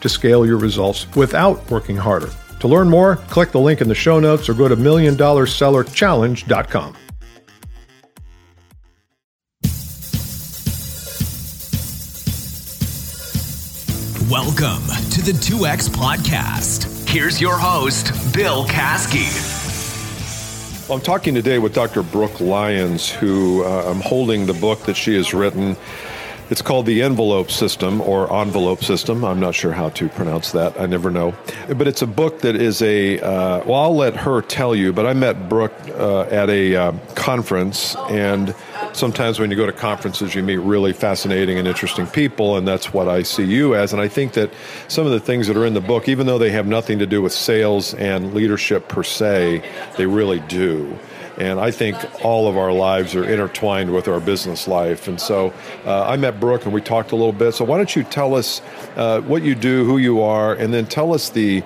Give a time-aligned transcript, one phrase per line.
[0.00, 2.30] to scale your results without working harder.
[2.60, 6.96] To learn more, click the link in the show notes or go to milliondollarsellerchallenge.com.
[14.30, 17.08] Welcome to the 2X Podcast.
[17.08, 19.26] Here's your host, Bill Caskey.
[20.86, 22.02] Well, I'm talking today with Dr.
[22.02, 25.78] Brookh Lyons, who uh, I'm holding the book that she has written
[26.50, 29.24] it's called the envelope system or envelope system.
[29.24, 30.80] I'm not sure how to pronounce that.
[30.80, 31.34] I never know.
[31.68, 35.06] But it's a book that is a, uh, well, I'll let her tell you, but
[35.06, 38.54] I met Brookh uh, at a uh, conference, and
[38.98, 42.92] sometimes when you go to conferences, you meet really fascinating and interesting people, and that's
[42.92, 43.92] what I see you as.
[43.92, 44.52] And I think that
[44.88, 47.06] some of the things that are in the book, even though they have nothing to
[47.06, 49.62] do with sales and leadership per se,
[49.96, 50.98] they really do.
[51.38, 55.06] And I think all of our lives are intertwined with our business life.
[55.06, 55.54] And so
[55.86, 57.52] uh, I met Brookh and we talked a little bit.
[57.52, 58.60] So why don't you tell us
[58.96, 61.62] uh, what you do, who you are, and then tell us the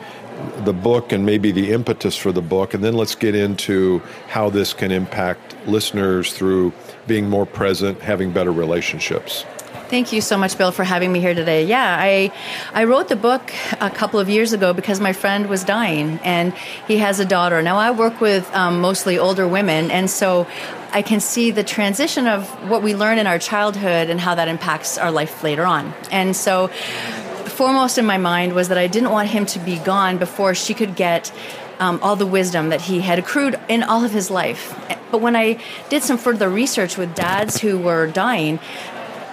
[0.65, 4.51] the book and maybe the impetus for the book, and then let's get into how
[4.51, 6.73] this can impact listeners through
[7.07, 9.45] being more present, having better relationships.
[9.93, 11.67] Thank you so much, Bill, for having me here today.
[11.67, 12.33] Yeah, I
[12.73, 16.55] I wrote the book a couple of years ago because my friend was dying, and
[16.89, 17.61] he has a daughter.
[17.61, 20.47] Now I work with um, mostly older women, and so
[20.95, 24.49] I can see the transition of what we learn in our childhood and how that
[24.49, 25.93] impacts our life later on.
[26.11, 26.71] And so,
[27.63, 30.75] foremost in my mind was that I didn't want him to be gone before she
[30.75, 31.33] could get.
[31.79, 34.73] Um, all the wisdom that he had accrued in all of his life.
[35.11, 38.61] But when I did some further research with dads who were dying,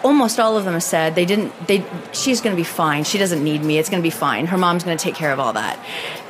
[0.04, 3.44] almost all of them said they didn't they she's going to be fine she doesn't
[3.44, 5.52] need me it's going to be fine her mom's going to take care of all
[5.54, 5.78] that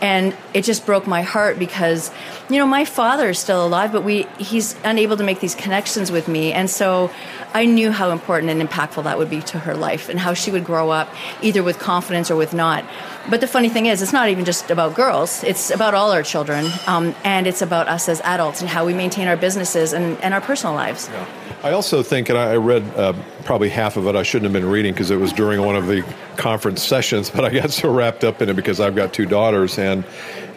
[0.02, 2.12] and it just broke my heart because
[2.50, 6.12] you know my father is still alive but we he's unable to make these connections
[6.12, 7.12] with me and so
[7.54, 10.52] i knew how important and impactful that would be to her life and how she
[10.52, 11.10] would grow up
[11.42, 12.84] either with confidence or with not
[13.30, 16.24] but the funny thing is it's not even just about girls it's about all our
[16.24, 20.18] children um, and it's about us as adults and how we maintain our businesses and,
[20.22, 21.26] and our personal lives yeah.
[21.62, 24.16] I also think, and I read uh, probably half of it.
[24.16, 26.06] I shouldn't have been reading because it was during one of the
[26.38, 29.78] conference sessions, but I got so wrapped up in it because I've got two daughters,
[29.78, 30.06] and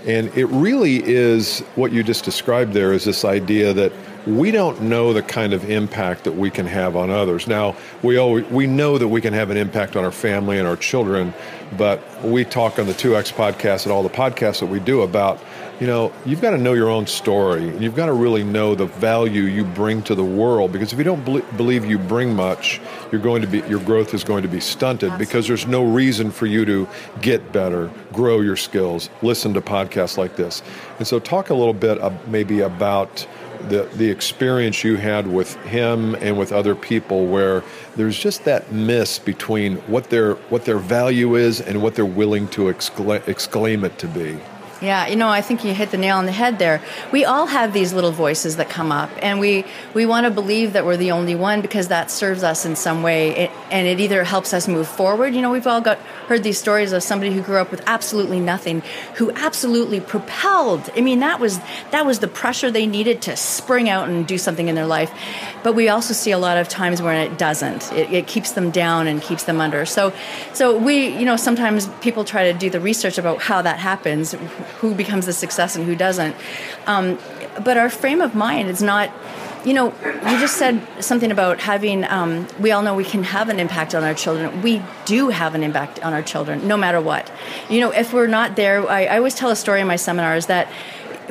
[0.06, 2.72] and it really is what you just described.
[2.72, 3.92] There is this idea that
[4.26, 7.46] we don't know the kind of impact that we can have on others.
[7.46, 10.68] Now, we always, we know that we can have an impact on our family and
[10.68, 11.34] our children,
[11.76, 15.40] but we talk on the 2X podcast and all the podcasts that we do about
[15.82, 17.68] you know, you've got to know your own story.
[17.68, 20.98] And you've got to really know the value you bring to the world because if
[20.98, 21.24] you don't
[21.56, 25.10] believe you bring much, you're going to be your growth is going to be stunted
[25.10, 25.26] Absolutely.
[25.26, 26.88] because there's no reason for you to
[27.20, 30.62] get better, grow your skills, listen to podcasts like this.
[30.98, 33.26] And so talk a little bit uh, maybe about
[33.68, 37.62] the the experience you had with him and with other people where
[37.96, 42.48] there's just that miss between what their what their value is and what they're willing
[42.48, 44.38] to exclaim, exclaim it to be.
[44.82, 46.82] Yeah, you know, I think you hit the nail on the head there.
[47.12, 50.72] We all have these little voices that come up, and we we want to believe
[50.72, 54.24] that we're the only one because that serves us in some way, and it either
[54.24, 55.36] helps us move forward.
[55.36, 58.40] You know, we've all got heard these stories of somebody who grew up with absolutely
[58.40, 58.82] nothing,
[59.14, 60.90] who absolutely propelled.
[60.96, 61.60] I mean, that was
[61.92, 65.12] that was the pressure they needed to spring out and do something in their life.
[65.62, 67.92] But we also see a lot of times where it doesn't.
[67.92, 69.86] It, it keeps them down and keeps them under.
[69.86, 70.12] So,
[70.52, 74.34] so we, you know, sometimes people try to do the research about how that happens
[74.78, 76.36] who becomes a success and who doesn't.
[76.86, 77.18] Um,
[77.64, 79.12] but our frame of mind is not
[79.64, 83.48] you know, you just said something about having, um, we all know we can have
[83.48, 84.62] an impact on our children.
[84.62, 87.30] We do have an impact on our children, no matter what.
[87.68, 90.46] You know, if we're not there, I, I always tell a story in my seminars
[90.46, 90.68] that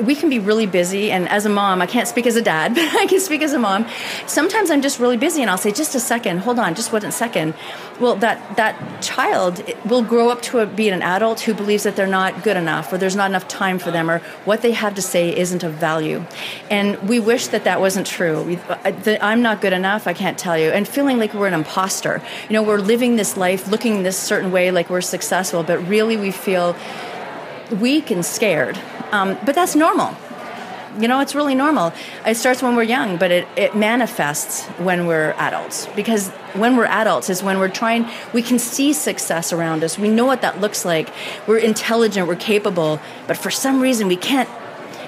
[0.00, 2.74] we can be really busy and as a mom i can't speak as a dad
[2.74, 3.86] but i can speak as a mom.
[4.26, 7.10] Sometimes i'm just really busy and i'll say just a second hold on just one
[7.12, 7.54] second.
[8.00, 11.96] Well that that child will grow up to a, be an adult who believes that
[11.96, 14.94] they're not good enough or there's not enough time for them or what they have
[14.94, 16.24] to say isn't of value.
[16.70, 18.42] And we wish that that wasn't true.
[18.42, 20.70] We, uh, i'm not good enough i can't tell you.
[20.70, 22.22] And feeling like we're an imposter.
[22.48, 26.16] You know we're living this life looking this certain way like we're successful but really
[26.16, 26.76] we feel
[27.80, 28.78] weak and scared
[29.12, 30.16] um, but that's normal.
[30.98, 31.92] You know, it's really normal.
[32.26, 35.86] It starts when we're young, but it, it manifests when we're adults.
[35.96, 39.98] Because when we're adults is when we're trying, we can see success around us.
[39.98, 41.08] We know what that looks like.
[41.46, 44.48] We're intelligent, we're capable, but for some reason we can't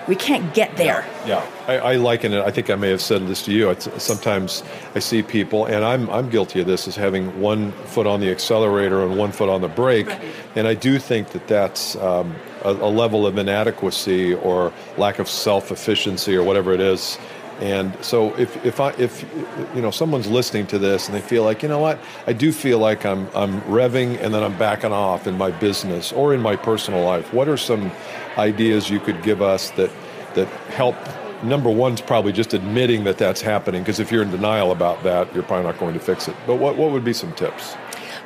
[0.07, 1.07] we can't get there.
[1.27, 2.43] Yeah, I, I, liken it.
[2.45, 3.71] I think I may have said this to you.
[3.71, 4.63] It's, sometimes
[4.95, 8.31] I see people, and I'm I'm guilty of this, as having one foot on the
[8.31, 10.21] accelerator and one foot on the brake, right.
[10.57, 12.35] and I do think that that's um,
[12.65, 17.19] a, a level of inadequacy or lack of self efficiency or whatever it is.
[17.61, 19.25] And so if, if I if
[19.75, 22.51] you know someone's listening to this and they feel like you know what I do
[22.51, 26.41] feel like I'm I'm revving and then I'm backing off in my business or in
[26.41, 27.33] my personal life.
[27.33, 27.93] What are some
[28.37, 29.91] ideas you could give us that
[30.35, 30.97] that help?
[31.45, 35.33] Number one's probably just admitting that that's happening because if you're in denial about that,
[35.35, 36.35] you're probably not going to fix it.
[36.47, 37.77] But what what would be some tips?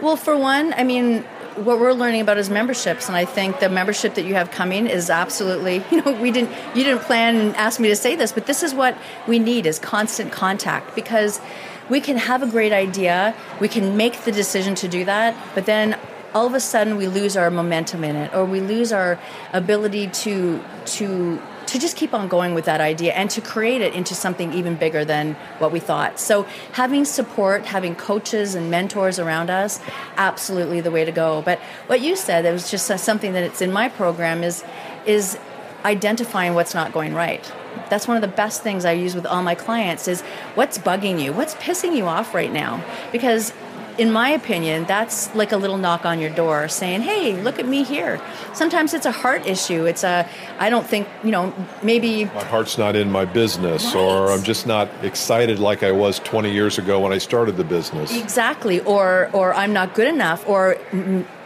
[0.00, 1.24] Well, for one, I mean,
[1.64, 4.86] what we're learning about is memberships and i think the membership that you have coming
[4.86, 8.32] is absolutely you know we didn't you didn't plan and ask me to say this
[8.32, 8.96] but this is what
[9.26, 11.40] we need is constant contact because
[11.88, 15.66] we can have a great idea we can make the decision to do that but
[15.66, 15.98] then
[16.34, 19.18] all of a sudden we lose our momentum in it or we lose our
[19.52, 23.92] ability to to to just keep on going with that idea and to create it
[23.92, 26.18] into something even bigger than what we thought.
[26.18, 29.78] So having support, having coaches and mentors around us,
[30.16, 31.42] absolutely the way to go.
[31.42, 34.64] But what you said, it was just something that it's in my program is
[35.04, 35.38] is
[35.84, 37.52] identifying what's not going right.
[37.90, 40.22] That's one of the best things I use with all my clients is
[40.54, 41.32] what's bugging you?
[41.32, 42.82] What's pissing you off right now?
[43.12, 43.52] Because
[43.98, 47.66] in my opinion, that's like a little knock on your door saying, hey, look at
[47.66, 48.20] me here.
[48.54, 49.86] Sometimes it's a heart issue.
[49.86, 50.28] It's a,
[50.60, 51.52] I don't think, you know,
[51.82, 52.26] maybe.
[52.26, 53.96] My heart's not in my business, right.
[53.96, 57.64] or I'm just not excited like I was 20 years ago when I started the
[57.64, 58.16] business.
[58.16, 58.80] Exactly.
[58.80, 60.76] Or, or I'm not good enough, or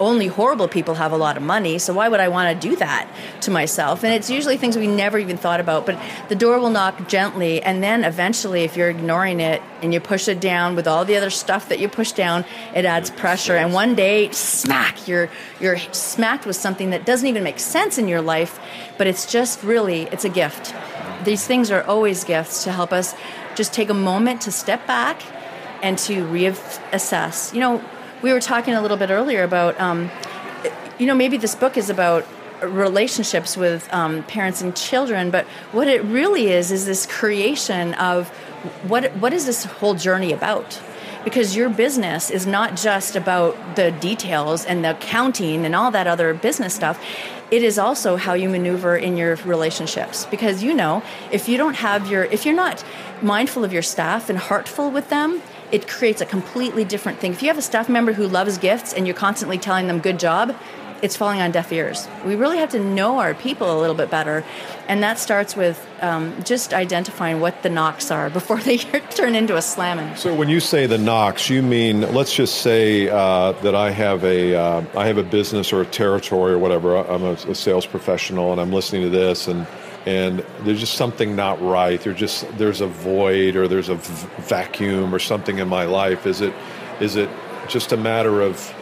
[0.02, 2.76] only horrible people have a lot of money, so why would I want to do
[2.76, 3.08] that
[3.42, 4.02] to myself?
[4.04, 7.62] And it's usually things we never even thought about, but the door will knock gently,
[7.62, 11.16] and then eventually, if you're ignoring it and you push it down with all the
[11.16, 12.44] other stuff that you push down,
[12.74, 13.56] it adds pressure.
[13.56, 18.08] And one day, smack, you're you're smacked with something that doesn't even make sense in
[18.08, 18.60] your life,
[18.98, 20.74] but it's just really it's a gift.
[21.24, 23.14] These things are always gifts to help us
[23.54, 25.22] just take a moment to step back
[25.82, 27.52] and to reassess.
[27.54, 27.84] You know,
[28.22, 30.10] we were talking a little bit earlier about, um,
[30.98, 32.26] you know, maybe this book is about
[32.62, 38.28] relationships with um, parents and children, but what it really is is this creation of
[38.86, 40.80] what what is this whole journey about?
[41.24, 46.06] Because your business is not just about the details and the counting and all that
[46.06, 47.04] other business stuff.
[47.50, 50.26] It is also how you maneuver in your relationships.
[50.26, 52.84] Because you know, if you don't have your, if you're not
[53.20, 55.42] mindful of your staff and heartful with them,
[55.72, 57.32] it creates a completely different thing.
[57.32, 60.20] If you have a staff member who loves gifts and you're constantly telling them good
[60.20, 60.54] job,
[61.00, 62.06] it's falling on deaf ears.
[62.24, 64.44] We really have to know our people a little bit better,
[64.86, 68.76] and that starts with um, just identifying what the knocks are before they
[69.10, 70.14] turn into a slamming.
[70.14, 74.22] So, when you say the knocks, you mean let's just say uh, that I have
[74.22, 76.96] a uh, I have a business or a territory or whatever.
[76.96, 79.66] I'm a, a sales professional, and I'm listening to this and
[80.06, 82.00] and there's just something not right.
[82.00, 86.26] There's just there's a void or there's a v- vacuum or something in my life.
[86.26, 86.54] Is it
[87.00, 87.30] is it
[87.68, 88.74] just a matter of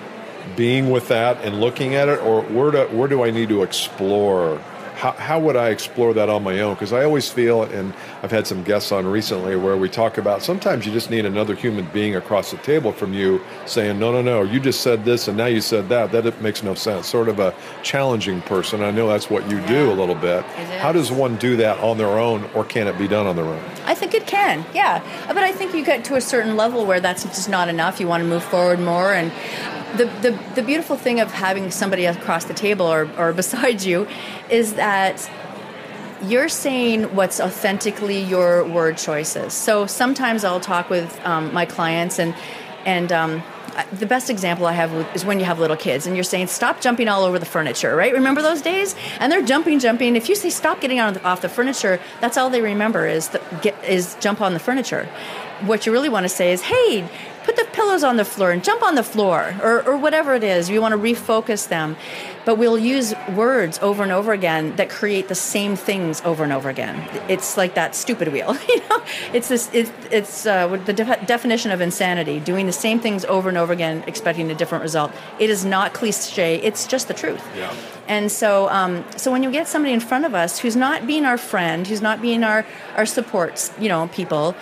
[0.57, 3.63] being with that and looking at it, or where do where do I need to
[3.63, 4.63] explore
[5.01, 6.75] how, how would I explore that on my own?
[6.75, 10.43] Because I always feel, and I've had some guests on recently where we talk about
[10.43, 14.21] sometimes you just need another human being across the table from you saying, no, no,
[14.21, 16.13] no, you just said this and now you said that.
[16.13, 17.07] That makes no sense.
[17.07, 18.83] Sort of a challenging person.
[18.83, 19.69] I know that's what you yeah.
[19.69, 20.45] do a little bit.
[20.45, 23.47] How does one do that on their own, or can it be done on their
[23.47, 23.65] own?
[23.87, 25.03] I think it can, yeah.
[25.29, 28.01] But I think you get to a certain level where that's just not enough.
[28.01, 29.15] You want to move forward more.
[29.15, 29.33] And
[29.97, 34.07] the, the, the beautiful thing of having somebody across the table or, or beside you
[34.49, 35.31] is that
[36.23, 39.55] you're saying what's authentically your word choices.
[39.55, 42.35] So sometimes I'll talk with um, my clients, and
[42.85, 43.43] and um,
[43.93, 46.81] the best example I have is when you have little kids and you're saying stop
[46.81, 48.13] jumping all over the furniture, right?
[48.13, 48.95] Remember those days?
[49.19, 50.17] And they're jumping, jumping.
[50.17, 53.41] If you say stop getting on off the furniture, that's all they remember is the,
[53.63, 55.09] get, is jump on the furniture.
[55.67, 57.09] What you really want to say is, hey,
[57.45, 60.45] put the pillows on the floor and jump on the floor or, or whatever it
[60.45, 60.71] is.
[60.71, 61.97] You want to refocus them.
[62.45, 66.53] But we'll use words over and over again that create the same things over and
[66.53, 67.07] over again.
[67.29, 68.57] It's like that stupid wheel.
[68.69, 69.03] you know,
[69.35, 69.73] it's this.
[69.75, 73.73] It, it's uh, the de- definition of insanity: doing the same things over and over
[73.75, 75.13] again, expecting a different result.
[75.39, 76.57] It is not cliche.
[76.63, 77.47] It's just the truth.
[77.55, 77.75] Yeah.
[78.09, 81.25] And so, um, so when you get somebody in front of us who's not being
[81.25, 84.57] our friend, who's not being our our support, you know, people,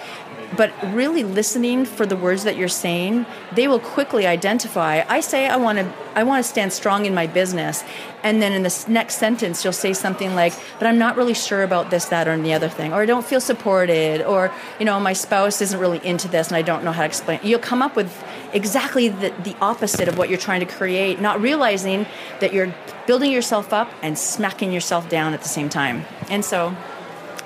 [0.56, 5.04] but really listening for the words that you're saying, they will quickly identify.
[5.08, 7.84] I say I want to I want to stand strong in my business,
[8.22, 11.62] and then in the next sentence you'll say something like, "But I'm not really sure
[11.62, 14.98] about this, that, or the other thing," or "I don't feel supported," or you know,
[14.98, 17.40] my spouse isn't really into this, and I don't know how to explain.
[17.42, 18.12] You'll come up with
[18.52, 22.06] exactly the, the opposite of what you're trying to create, not realizing
[22.40, 22.74] that you're
[23.06, 26.04] building yourself up and smacking yourself down at the same time.
[26.30, 26.74] And so,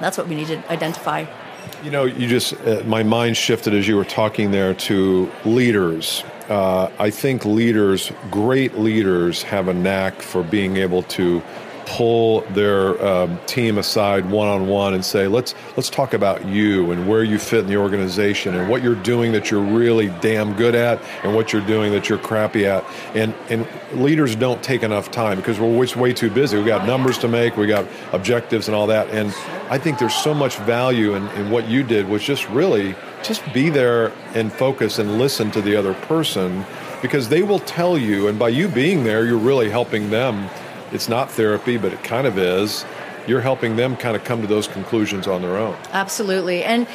[0.00, 1.26] that's what we need to identify.
[1.83, 6.23] You know, you just, uh, my mind shifted as you were talking there to leaders.
[6.49, 11.42] Uh, I think leaders, great leaders, have a knack for being able to
[11.92, 16.90] pull their um, team aside one on one and say, let's let's talk about you
[16.90, 20.54] and where you fit in the organization and what you're doing that you're really damn
[20.54, 22.82] good at and what you're doing that you're crappy at.
[23.14, 26.56] And and leaders don't take enough time because we're way too busy.
[26.56, 29.11] We've got numbers to make, we've got objectives and all that.
[29.11, 29.28] And
[29.70, 33.42] I think there's so much value in, in what you did was just really just
[33.52, 36.64] be there and focus and listen to the other person
[37.02, 40.49] because they will tell you and by you being there you're really helping them
[40.92, 42.84] it's not therapy, but it kind of is.
[43.26, 45.76] You're helping them kind of come to those conclusions on their own.
[45.92, 46.64] Absolutely.
[46.64, 46.87] And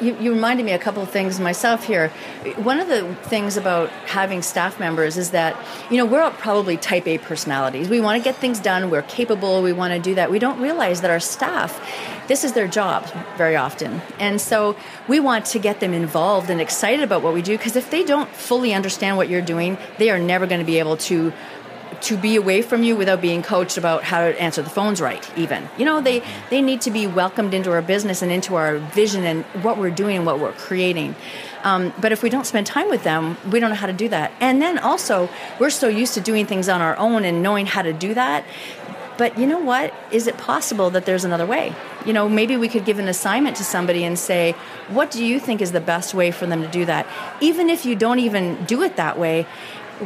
[0.00, 2.08] you, you, reminded me a couple of things myself here.
[2.56, 5.56] One of the things about having staff members is that,
[5.90, 7.88] you know, we're all probably type A personalities.
[7.88, 10.30] We want to get things done, we're capable, we want to do that.
[10.30, 11.80] We don't realize that our staff,
[12.26, 13.06] this is their job
[13.36, 14.02] very often.
[14.18, 14.76] And so
[15.08, 18.04] we want to get them involved and excited about what we do because if they
[18.04, 21.32] don't fully understand what you're doing, they are never going to be able to
[22.02, 25.26] to be away from you without being coached about how to answer the phones right
[25.38, 25.68] even.
[25.78, 29.24] You know they they need to be welcomed into our business and into our vision
[29.24, 31.14] and what we're doing and what we're creating.
[31.62, 34.08] Um, but if we don't spend time with them we don't know how to do
[34.08, 34.32] that.
[34.40, 35.28] And then also
[35.60, 38.44] we're so used to doing things on our own and knowing how to do that.
[39.18, 39.94] But you know what?
[40.10, 41.74] Is it possible that there's another way?
[42.04, 44.52] You know maybe we could give an assignment to somebody and say
[44.88, 47.06] what do you think is the best way for them to do that?
[47.40, 49.46] Even if you don't even do it that way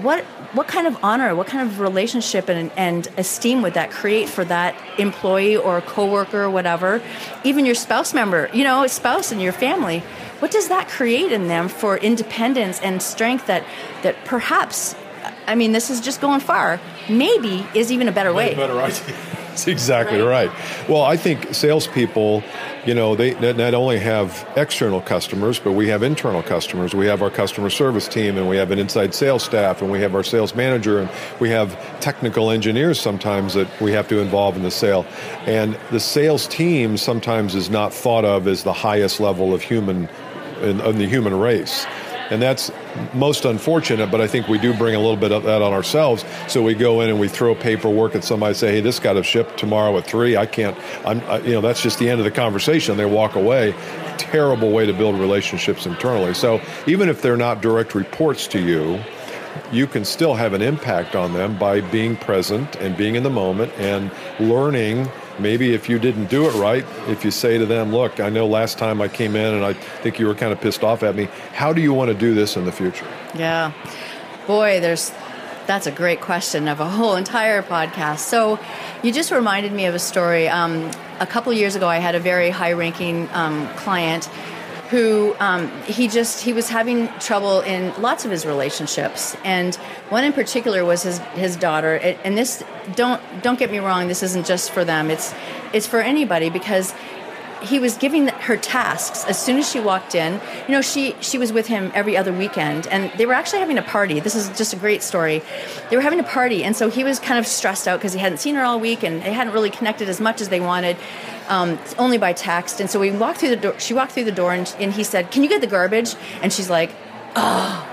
[0.03, 4.29] what what kind of honor, what kind of relationship and, and esteem would that create
[4.29, 7.03] for that employee or coworker or whatever,
[7.45, 10.01] even your spouse member, you know, a spouse and your family?
[10.39, 13.65] What does that create in them for independence and strength that
[14.03, 14.95] that perhaps,
[15.47, 16.81] I mean, this is just going far.
[17.09, 18.55] Maybe is even a better way.
[18.55, 19.17] better idea.
[19.57, 20.51] That's exactly right.
[20.51, 20.89] right.
[20.89, 22.45] Well, I think salespeople
[22.87, 26.95] you know, they not only have external customers, but we have internal customers.
[26.95, 30.01] We have our customer service team, and we have an inside sales staff, and we
[30.03, 31.11] have our sales manager, and
[31.41, 35.05] we have technical engineers sometimes that we have to involve in the sale.
[35.47, 40.09] And the sales team sometimes is not thought of as the highest level of human
[40.63, 41.87] in, in the human race
[42.31, 42.71] and that's
[43.15, 44.11] most unfortunate.
[44.11, 46.25] But I think we do bring a little bit of that on ourselves.
[46.49, 49.23] So we go in and we throw paperwork at somebody, say, "Hey, this got to
[49.23, 50.37] ship tomorrow at three.
[50.37, 50.77] I can't.
[51.05, 51.21] I'm.
[51.23, 52.97] I, you know, that's just the end of the conversation.
[52.97, 53.75] They walk away.
[54.19, 56.35] Terrible way to build relationships internally.
[56.35, 59.01] So even if they're not direct reports to you.
[59.73, 63.31] You can still have an impact on them by being present and being in the
[63.31, 67.93] moment and learning maybe if you didn't do it right, if you say to them,
[67.93, 70.61] look, I know last time I came in and I think you were kind of
[70.61, 73.07] pissed off at me, how do you want to do this in the future?
[73.35, 73.73] Yeah.
[74.47, 75.13] Boy, there's
[75.67, 78.21] that's a great question of a whole entire podcast.
[78.21, 78.61] So,
[79.03, 80.49] you just reminded me of a story.
[80.49, 84.29] Um, a couple years ago, I had a very high-ranking um, client
[84.91, 89.37] who um, he just he was having trouble in lots of his relationships.
[89.45, 89.75] And
[90.11, 91.97] one in particular was his his daughter.
[91.97, 92.63] And this
[92.95, 95.11] don't don't get me wrong this isn't just for them.
[95.11, 95.35] It's
[95.73, 96.95] it's for anybody because
[97.63, 101.39] he was giving her tasks as soon as she walked in you know she she
[101.39, 104.49] was with him every other weekend and they were actually having a party this is
[104.57, 105.43] just a great story
[105.91, 108.19] they were having a party and so he was kind of stressed out because he
[108.19, 110.97] hadn't seen her all week and they hadn't really connected as much as they wanted
[111.49, 112.81] um, only by text.
[112.81, 113.79] And so we walked through the door.
[113.79, 116.53] She walked through the door, and, and he said, "Can you get the garbage?" And
[116.53, 116.91] she's like,
[117.35, 117.86] "Oh."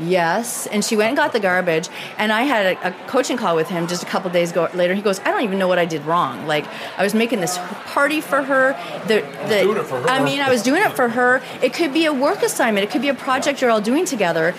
[0.00, 1.88] Yes, and she went and got the garbage.
[2.16, 4.94] And I had a, a coaching call with him just a couple days go, later.
[4.94, 6.46] He goes, "I don't even know what I did wrong.
[6.46, 6.66] Like
[6.96, 8.72] I was making this party for her.
[9.06, 10.08] The, the, for her.
[10.08, 11.42] I mean, I was doing it for her.
[11.62, 12.84] It could be a work assignment.
[12.84, 14.54] It could be a project you're all doing together.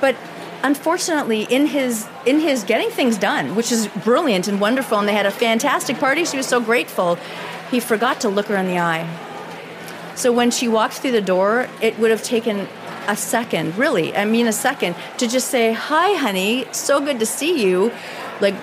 [0.00, 0.16] But
[0.62, 5.14] unfortunately in his in his getting things done which is brilliant and wonderful and they
[5.14, 7.16] had a fantastic party she was so grateful
[7.70, 9.08] he forgot to look her in the eye
[10.20, 12.68] so when she walked through the door it would have taken
[13.08, 17.26] a second really i mean a second to just say hi honey so good to
[17.26, 17.90] see you
[18.40, 18.54] like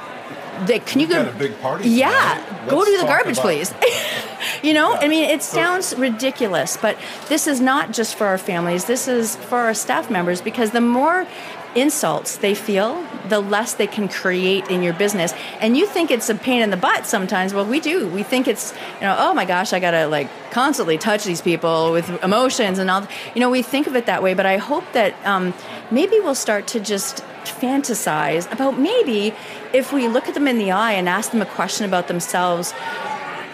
[0.65, 1.29] they, can you, you go?
[1.29, 1.89] a big party.
[1.89, 3.73] Yeah, go do the garbage, please.
[4.63, 4.99] you know, yeah.
[5.01, 6.97] I mean, it sounds ridiculous, but
[7.29, 8.85] this is not just for our families.
[8.85, 11.27] This is for our staff members because the more
[11.75, 15.33] insults they feel, the less they can create in your business.
[15.59, 17.53] And you think it's a pain in the butt sometimes.
[17.53, 18.07] Well, we do.
[18.07, 21.41] We think it's, you know, oh my gosh, I got to like constantly touch these
[21.41, 23.07] people with emotions and all.
[23.35, 24.33] You know, we think of it that way.
[24.33, 25.53] But I hope that um,
[25.91, 29.33] maybe we'll start to just fantasize about maybe
[29.73, 32.73] if we look at them in the eye and ask them a question about themselves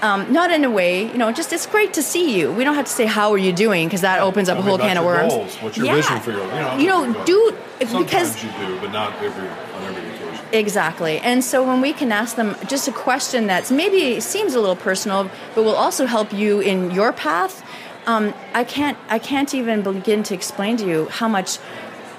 [0.04, 2.52] um, not in a way, you know, just it's great to see you.
[2.52, 4.78] We don't have to say how are you doing because that opens up a whole
[4.78, 5.34] can of worms.
[5.34, 5.56] Goals.
[5.58, 5.96] What's your yeah.
[5.96, 6.44] vision for your?
[6.44, 10.46] You know, you know do Sometimes because you do, but not every on every occasion.
[10.52, 14.60] Exactly, and so when we can ask them just a question that's maybe seems a
[14.60, 17.66] little personal, but will also help you in your path.
[18.06, 21.60] Um, I can't I can't even begin to explain to you how much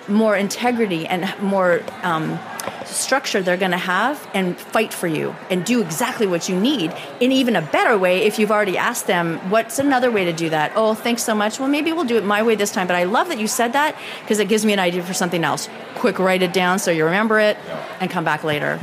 [0.08, 2.38] more integrity and more um,
[2.94, 6.94] structure they're going to have and fight for you and do exactly what you need
[7.20, 10.50] in even a better way if you've already asked them what's another way to do
[10.50, 10.72] that?
[10.74, 11.58] Oh thanks so much.
[11.58, 12.86] Well maybe we'll do it my way this time.
[12.86, 15.44] But i love that you said that because it gives me an idea for something
[15.44, 15.68] else.
[15.94, 17.56] Quick write it down so you remember it
[18.00, 18.80] and come back later.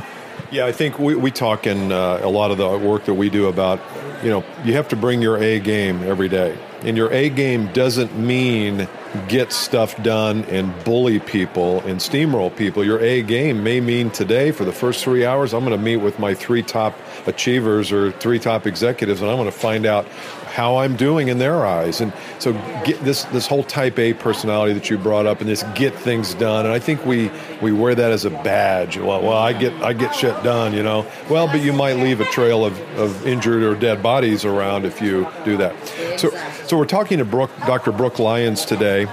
[0.50, 3.30] Yeah, I think we, we talk in uh, a lot of the work that we
[3.30, 3.80] do about,
[4.22, 6.58] you know, you have to bring your A game every day.
[6.84, 8.88] And your A game doesn't mean
[9.28, 12.84] get stuff done and bully people and steamroll people.
[12.84, 15.98] Your A game may mean today, for the first three hours, I'm going to meet
[15.98, 20.06] with my three top achievers or three top executives, and I'm going to find out
[20.52, 22.00] how I'm doing in their eyes.
[22.00, 22.52] And so,
[22.84, 26.34] get this this whole Type A personality that you brought up, and this get things
[26.34, 26.66] done.
[26.66, 27.30] And I think we
[27.60, 28.98] we wear that as a badge.
[28.98, 31.06] Well, well, I get I get shit done, you know.
[31.30, 35.00] Well, but you might leave a trail of, of injured or dead bodies around if
[35.00, 35.74] you do that.
[36.18, 36.30] So,
[36.66, 37.92] so we're talking to Brookh, Dr.
[37.92, 39.06] Brookh Lyons today,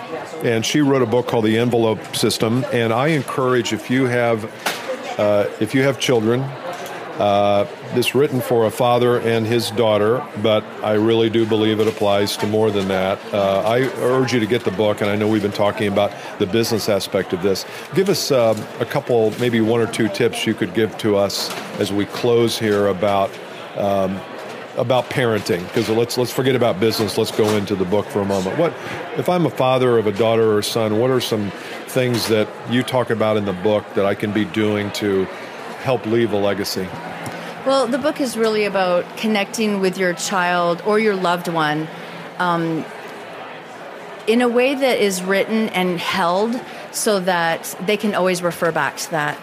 [0.44, 2.66] and she wrote a book called The Envelope System.
[2.74, 4.46] And I encourage if you have
[5.18, 6.44] uh, if you have children
[7.20, 11.88] uh, this written for a father and his daughter, but I really do believe it
[11.88, 13.20] applies to more than that.
[13.34, 16.14] Uh, I urge you to get the book, and I know we've been talking about
[16.40, 17.66] the business aspect of this.
[17.94, 21.52] Give us um, a couple, maybe one or two tips you could give to us
[21.80, 23.30] as we close here about.
[23.76, 24.20] Um,
[24.78, 28.26] about parenting because let's let's forget about business let's go into the book for a
[28.26, 28.72] moment what
[29.18, 31.52] if i'm a father of a daughter or son what are some
[31.88, 35.28] things that you talk about in the book that i can be doing to
[35.80, 36.88] help leave a legacy
[37.66, 41.88] well, the book is really about connecting with your child or your loved one
[42.38, 42.86] um,
[44.28, 46.60] in a way that is written and held
[46.92, 49.38] so that they can always refer back to that.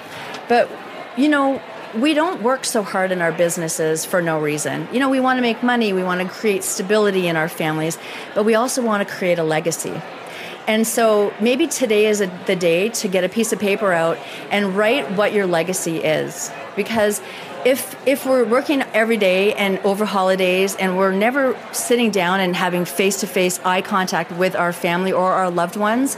[0.49, 0.71] But,
[1.17, 1.61] you know,
[1.95, 4.89] we don't work so hard in our businesses for no reason.
[4.93, 7.99] You know, we want to make money, we want to create stability in our families,
[8.35, 10.01] but we also want to create a legacy.
[10.67, 14.19] And so maybe today is a, the day to get a piece of paper out
[14.51, 16.51] and write what your legacy is.
[16.75, 17.21] Because
[17.67, 22.55] if if we're working every day and over holidays and we're never sitting down and
[22.55, 26.17] having face-to-face eye contact with our family or our loved ones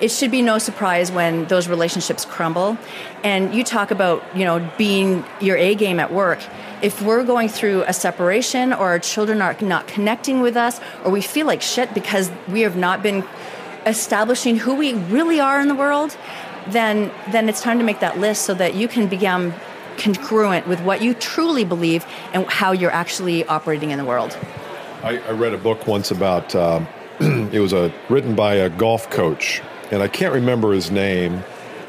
[0.00, 2.78] it should be no surprise when those relationships crumble
[3.22, 6.38] and you talk about you know being your a game at work
[6.80, 11.10] if we're going through a separation or our children are not connecting with us or
[11.10, 13.22] we feel like shit because we have not been
[13.86, 16.16] establishing who we really are in the world
[16.68, 19.54] then then it's time to make that list so that you can become
[19.96, 24.36] congruent with what you truly believe and how you're actually operating in the world.
[25.02, 26.84] I, I read a book once about uh,
[27.20, 31.42] it was a written by a golf coach, and I can't remember his name.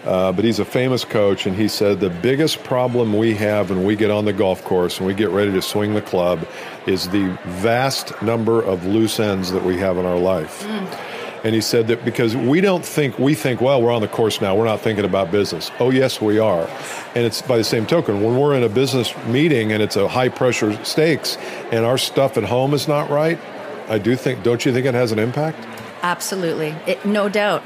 [0.06, 3.84] Uh, but he's a famous coach, and he said the biggest problem we have when
[3.84, 6.48] we get on the golf course and we get ready to swing the club
[6.86, 10.64] is the vast number of loose ends that we have in our life.
[10.64, 11.17] Mm.
[11.48, 14.42] And he said that because we don't think, we think, well, we're on the course
[14.42, 15.72] now, we're not thinking about business.
[15.80, 16.68] Oh, yes, we are.
[17.16, 20.10] And it's by the same token, when we're in a business meeting and it's a
[20.10, 21.38] high pressure stakes
[21.72, 23.40] and our stuff at home is not right,
[23.88, 25.66] I do think, don't you think it has an impact?
[26.04, 26.76] Absolutely.
[26.86, 27.64] It, no doubt.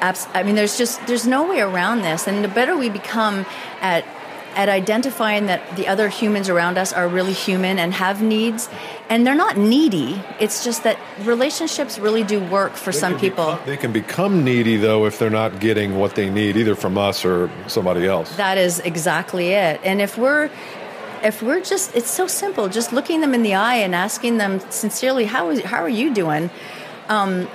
[0.00, 2.28] I mean, there's just there's no way around this.
[2.28, 3.46] And the better we become
[3.80, 4.04] at
[4.56, 8.68] at identifying that the other humans around us are really human and have needs.
[9.10, 10.20] And they're not needy.
[10.40, 13.52] It's just that relationships really do work for they some people.
[13.52, 16.96] become, they can become needy though if they're not getting what they need either from
[16.96, 18.34] us or somebody else.
[18.36, 19.80] That is exactly it.
[19.84, 20.50] And if we're
[21.22, 22.68] if we're just it's so simple.
[22.68, 26.14] Just looking them in the eye and asking them sincerely how is how are you
[26.14, 26.50] doing?
[27.08, 27.48] Um,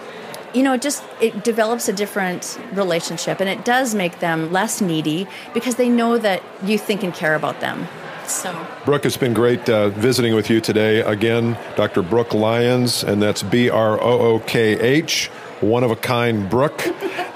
[0.54, 4.82] you know, it just it develops a different relationship, and it does make them less
[4.82, 7.88] needy because they know that you think and care about them.
[8.28, 11.02] So, Brookh, it's been great uh, visiting with you today.
[11.02, 12.02] Again, Dr.
[12.02, 15.30] Brookh Lyons, and that's B R O O K H
[15.62, 16.82] one of a kind Brookh.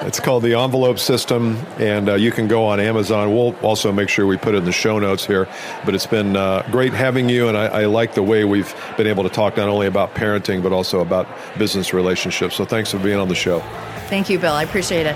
[0.01, 3.33] it's called the Envelope System, and uh, you can go on Amazon.
[3.33, 5.47] We'll also make sure we put it in the show notes here.
[5.85, 9.07] But it's been uh, great having you, and I, I, like the way we've been
[9.07, 12.55] able to talk not only about parenting but also about business relationships.
[12.55, 13.59] So thanks for being on the show.
[14.09, 14.53] Thank you, Bill.
[14.53, 15.15] I appreciate it.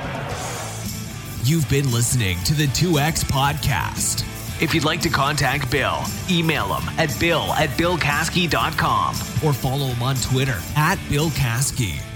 [1.43, 4.25] You've been listening to the 2X Podcast.
[4.61, 10.03] If you'd like to contact Bill, email him at bill at billcaskey.com or follow him
[10.03, 12.08] on Twitter at Bill Caskey.